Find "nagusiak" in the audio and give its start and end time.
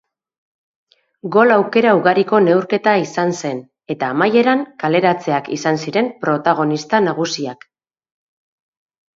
7.11-7.69